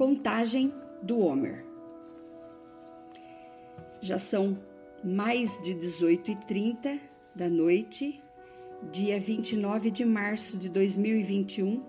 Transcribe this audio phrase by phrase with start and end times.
[0.00, 0.72] Contagem
[1.02, 1.62] do Homer.
[4.00, 4.58] Já são
[5.04, 6.98] mais de 18h30
[7.36, 8.18] da noite,
[8.90, 11.84] dia 29 de março de 2021.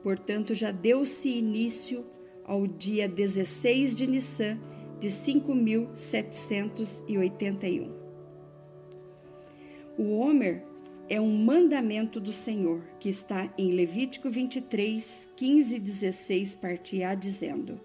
[0.00, 2.06] Portanto, já deu-se início
[2.44, 4.56] ao dia 16 de Nissan
[5.00, 7.88] de 5781.
[9.98, 10.62] O Homer
[11.08, 17.14] é um mandamento do Senhor que está em Levítico 23, 15 e 16, parte A,
[17.14, 17.80] dizendo: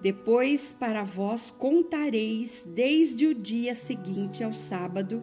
[0.00, 5.22] Depois para vós contareis desde o dia seguinte ao sábado,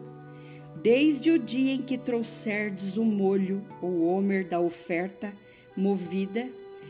[0.82, 5.32] desde o dia em que trouxerdes o molho ou homer da oferta
[5.76, 6.48] movida,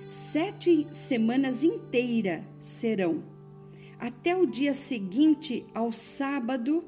[0.09, 3.23] sete semanas inteiras serão.
[3.99, 6.85] Até o dia seguinte ao sábado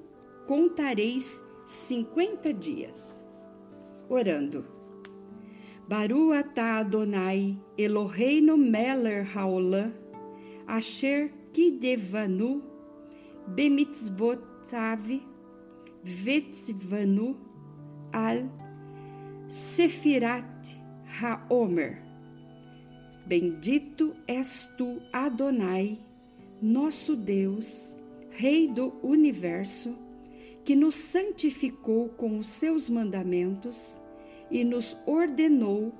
[0.46, 3.24] contareis cinquenta dias.
[4.08, 4.64] Orando.
[5.88, 9.94] Baru atah Adonai Eloheinu Meller Haolam
[10.66, 12.62] Asher Kidevanu
[13.46, 15.06] Bemitzvotav
[16.02, 17.36] Vetzvanu
[18.12, 18.50] Al
[19.46, 20.74] Sefirat
[21.20, 22.06] Haomer
[23.26, 25.98] Bendito és tu, Adonai,
[26.62, 27.96] nosso Deus,
[28.30, 30.05] Rei do universo,
[30.66, 34.02] que nos santificou com os seus mandamentos
[34.50, 35.92] e nos ordenou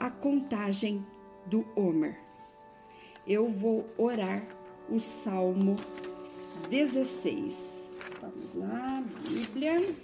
[0.00, 1.04] a contagem
[1.46, 2.18] do Homer.
[3.26, 4.48] Eu vou orar
[4.88, 5.76] o Salmo
[6.70, 8.00] 16.
[8.22, 9.94] Vamos lá, Bíblia.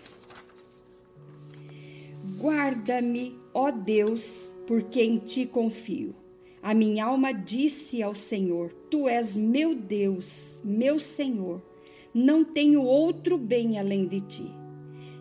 [2.38, 6.14] Guarda-me, ó Deus, porque em ti confio.
[6.62, 11.69] A minha alma disse ao Senhor: Tu és meu Deus, meu Senhor.
[12.12, 14.52] Não tenho outro bem além de ti.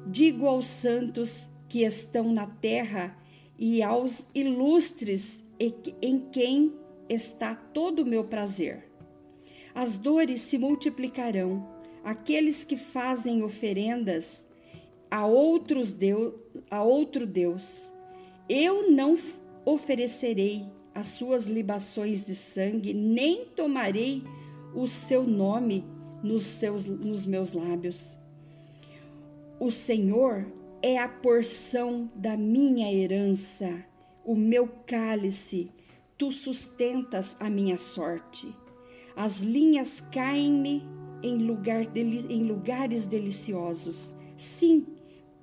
[0.07, 3.15] Digo aos santos que estão na terra
[3.57, 6.73] e aos ilustres em quem
[7.07, 8.89] está todo o meu prazer.
[9.75, 11.67] As dores se multiplicarão,
[12.03, 14.47] aqueles que fazem oferendas
[15.11, 16.33] a outros Deus,
[16.71, 17.91] a outro Deus.
[18.47, 19.15] Eu não
[19.63, 24.23] oferecerei as suas libações de sangue, nem tomarei
[24.73, 25.85] o seu nome
[26.23, 28.17] nos, seus, nos meus lábios.
[29.59, 30.45] O Senhor
[30.81, 33.83] é a porção da minha herança,
[34.23, 35.69] o meu cálice,
[36.17, 38.55] tu sustentas a minha sorte.
[39.15, 40.83] As linhas caem-me
[41.21, 44.13] em, lugar em lugares deliciosos.
[44.37, 44.85] Sim,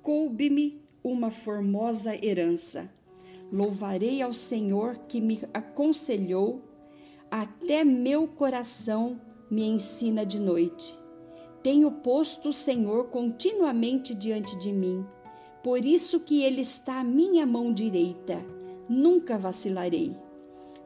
[0.01, 2.91] coube-me uma formosa herança.
[3.51, 6.63] Louvarei ao Senhor que me aconselhou,
[7.29, 10.97] até meu coração me ensina de noite.
[11.63, 15.05] Tenho posto o Senhor continuamente diante de mim
[15.67, 18.41] por isso que ele está à minha mão direita,
[18.87, 20.15] nunca vacilarei.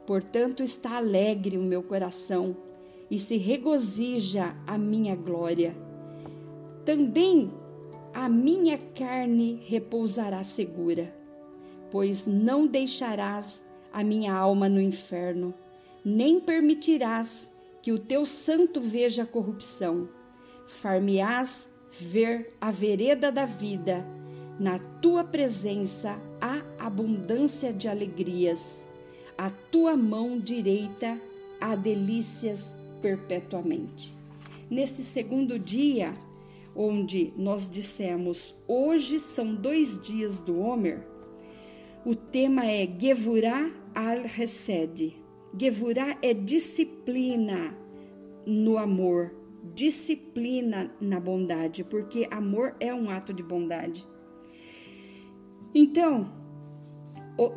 [0.04, 2.56] Portanto está alegre o meu coração
[3.08, 5.72] e se regozija a minha glória.
[6.84, 7.52] Também
[8.12, 11.14] a minha carne repousará segura,
[11.88, 15.54] pois não deixarás a minha alma no inferno,
[16.04, 17.51] nem permitirás
[17.82, 20.08] que o teu santo veja a corrupção.
[20.66, 24.06] Far-me-ás ver a vereda da vida
[24.58, 28.86] na tua presença há abundância de alegrias,
[29.36, 31.20] a tua mão direita
[31.60, 34.14] há delícias perpetuamente.
[34.70, 36.12] Nesse segundo dia,
[36.76, 41.06] onde nós dissemos hoje são dois dias do Homer,
[42.04, 45.21] o tema é Gevurah al-Resed.
[45.58, 47.76] Gevurah é disciplina
[48.46, 49.34] no amor,
[49.74, 54.06] disciplina na bondade, porque amor é um ato de bondade.
[55.74, 56.32] Então,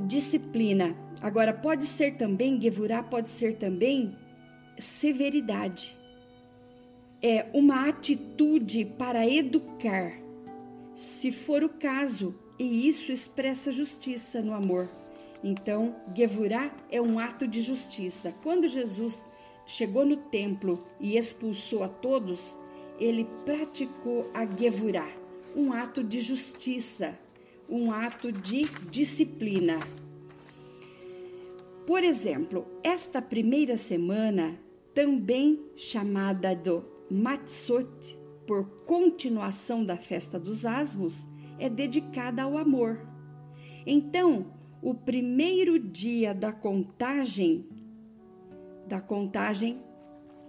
[0.07, 0.95] disciplina.
[1.21, 4.15] Agora, pode ser também, Gevurá pode ser também
[4.77, 5.97] severidade.
[7.21, 10.13] É uma atitude para educar,
[10.95, 14.87] se for o caso, e isso expressa justiça no amor.
[15.47, 18.33] Então, Gevurá é um ato de justiça.
[18.41, 19.27] Quando Jesus
[19.63, 22.57] chegou no templo e expulsou a todos,
[22.99, 25.07] ele praticou a Gevurá,
[25.55, 27.15] um ato de justiça,
[27.69, 29.79] um ato de disciplina.
[31.85, 34.59] Por exemplo, esta primeira semana,
[34.95, 38.17] também chamada do Matsot,
[38.47, 41.27] por continuação da festa dos asmos,
[41.59, 42.99] é dedicada ao amor.
[43.85, 47.65] Então, o primeiro dia da contagem
[48.87, 49.81] da contagem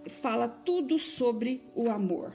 [0.08, 2.32] fala tudo sobre o amor.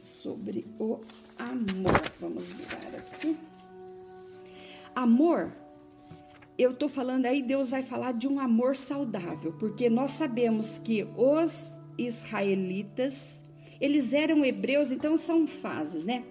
[0.00, 1.00] sobre o
[1.38, 2.00] amor.
[2.18, 3.36] Vamos virar aqui.
[4.94, 5.52] Amor
[6.56, 11.04] eu estou falando aí, Deus vai falar de um amor saudável, porque nós sabemos que
[11.16, 13.42] os israelitas,
[13.80, 16.24] eles eram hebreus, então são fases, né?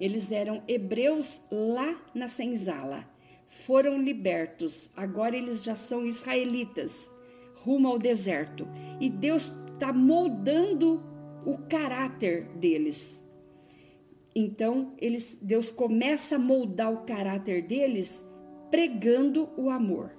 [0.00, 3.06] Eles eram hebreus lá na senzala,
[3.46, 7.10] foram libertos, agora eles já são israelitas,
[7.56, 8.66] rumo ao deserto.
[8.98, 11.02] E Deus está moldando
[11.44, 13.24] o caráter deles.
[14.34, 18.24] Então, eles, Deus começa a moldar o caráter deles
[18.70, 20.12] pregando o amor.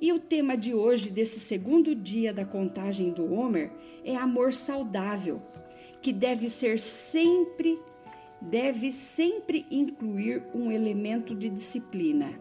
[0.00, 3.72] E o tema de hoje, desse segundo dia da contagem do Homer,
[4.04, 5.42] é amor saudável,
[6.00, 7.78] que deve ser sempre,
[8.40, 12.40] deve sempre incluir um elemento de disciplina.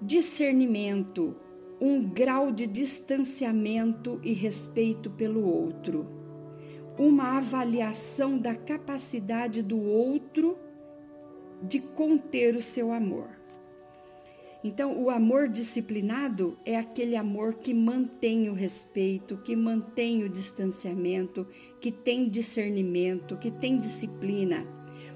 [0.00, 1.36] Discernimento,
[1.80, 6.06] um grau de distanciamento e respeito pelo outro,
[6.98, 10.56] uma avaliação da capacidade do outro
[11.62, 13.43] de conter o seu amor.
[14.64, 21.46] Então, o amor disciplinado é aquele amor que mantém o respeito, que mantém o distanciamento,
[21.78, 24.66] que tem discernimento, que tem disciplina.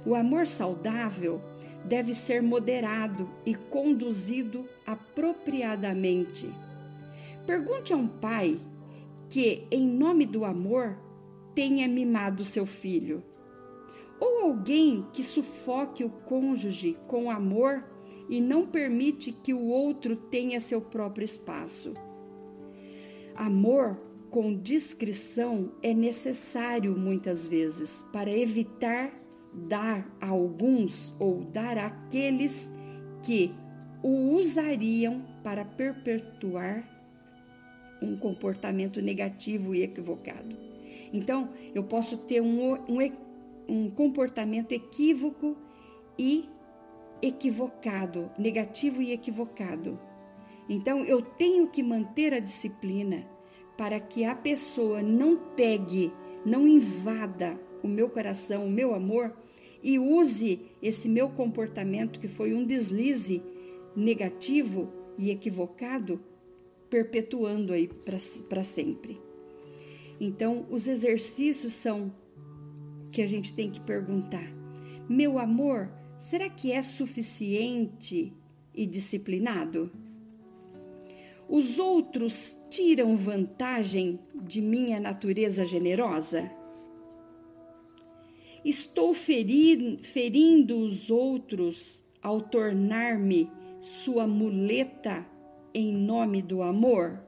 [0.04, 1.40] O amor saudável
[1.82, 6.50] deve ser moderado e conduzido apropriadamente.
[7.46, 8.60] Pergunte a um pai
[9.30, 10.98] que, em nome do amor,
[11.54, 13.22] tenha mimado seu filho,
[14.20, 17.82] ou alguém que sufoque o cônjuge com amor
[18.28, 21.94] e não permite que o outro tenha seu próprio espaço.
[23.34, 29.12] Amor com discrição é necessário muitas vezes para evitar
[29.54, 32.72] dar a alguns ou dar àqueles
[33.22, 33.52] que
[34.02, 36.86] o usariam para perpetuar
[38.02, 40.56] um comportamento negativo e equivocado.
[41.12, 42.98] Então, eu posso ter um, um,
[43.68, 45.56] um comportamento equívoco
[46.18, 46.48] e
[47.22, 49.98] equivocado, negativo e equivocado.
[50.68, 53.26] Então eu tenho que manter a disciplina
[53.76, 56.12] para que a pessoa não pegue,
[56.44, 59.34] não invada o meu coração, o meu amor
[59.82, 63.42] e use esse meu comportamento que foi um deslize
[63.94, 66.20] negativo e equivocado,
[66.90, 67.88] perpetuando aí
[68.48, 69.20] para sempre.
[70.20, 72.12] Então, os exercícios são
[73.12, 74.52] que a gente tem que perguntar:
[75.08, 78.32] meu amor será que é suficiente
[78.74, 79.90] e disciplinado?
[81.48, 86.50] Os outros tiram vantagem de minha natureza generosa?
[88.64, 93.50] Estou ferindo, ferindo os outros ao tornar-me
[93.80, 95.24] sua muleta
[95.72, 97.22] em nome do amor?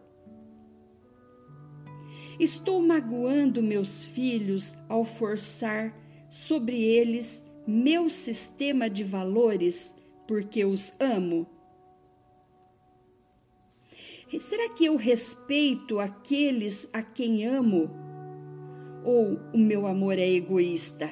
[2.38, 5.96] Estou magoando meus filhos ao forçar
[6.28, 9.94] sobre eles meu sistema de valores
[10.26, 11.46] porque os amo?
[14.38, 17.90] Será que eu respeito aqueles a quem amo?
[19.04, 21.10] Ou o meu amor é egoísta?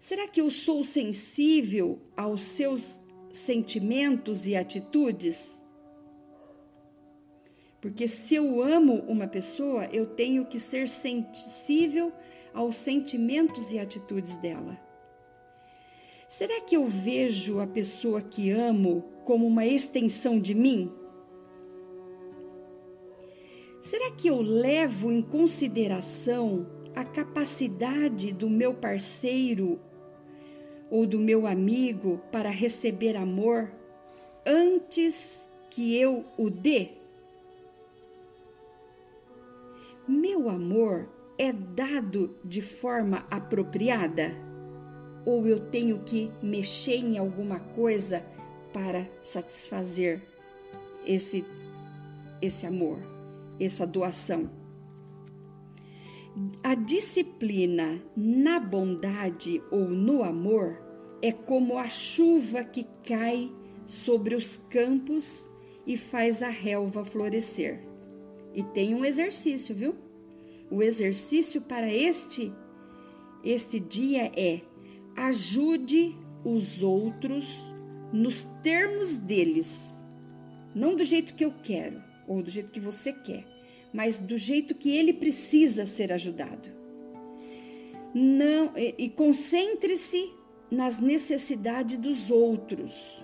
[0.00, 3.00] Será que eu sou sensível aos seus
[3.30, 5.62] sentimentos e atitudes?
[7.80, 12.12] Porque se eu amo uma pessoa, eu tenho que ser sensível
[12.52, 14.78] aos sentimentos e atitudes dela.
[16.28, 20.90] Será que eu vejo a pessoa que amo como uma extensão de mim?
[23.82, 29.78] Será que eu levo em consideração a capacidade do meu parceiro
[30.90, 33.72] ou do meu amigo para receber amor
[34.46, 36.92] antes que eu o dê?
[40.08, 41.08] Meu amor
[41.42, 44.30] é dado de forma apropriada?
[45.26, 48.24] Ou eu tenho que mexer em alguma coisa
[48.72, 50.22] para satisfazer
[51.04, 51.44] esse,
[52.40, 53.00] esse amor,
[53.58, 54.48] essa doação?
[56.62, 60.80] A disciplina na bondade ou no amor
[61.20, 63.52] é como a chuva que cai
[63.84, 65.50] sobre os campos
[65.84, 67.80] e faz a relva florescer.
[68.54, 70.11] E tem um exercício, viu?
[70.72, 72.50] O exercício para este
[73.44, 74.62] este dia é:
[75.14, 77.58] ajude os outros
[78.10, 79.82] nos termos deles,
[80.74, 83.44] não do jeito que eu quero ou do jeito que você quer,
[83.92, 86.70] mas do jeito que ele precisa ser ajudado.
[88.14, 90.32] Não e, e concentre-se
[90.70, 93.22] nas necessidades dos outros,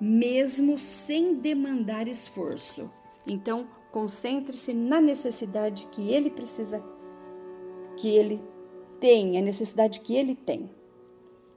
[0.00, 2.90] mesmo sem demandar esforço.
[3.26, 6.82] Então, Concentre-se na necessidade que ele precisa,
[7.96, 8.40] que ele
[9.00, 10.70] tem, a necessidade que ele tem.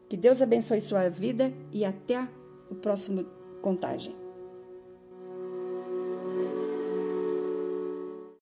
[0.09, 2.27] Que Deus abençoe sua vida e até
[2.71, 3.25] o próximo
[3.61, 4.22] contagem.